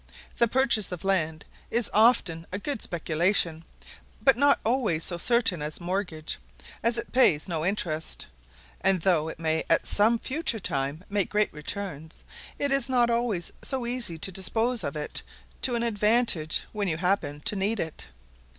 [0.39, 3.63] The purchase of land is often a good speculation,
[4.19, 6.39] but not always so certain as mortgage,
[6.81, 8.25] as it pays no interest;
[8.83, 12.23] and though it may at some future time make great returns,
[12.57, 15.21] it is not always so easy to dispose of it
[15.61, 18.05] to an advantage when you happen to need it.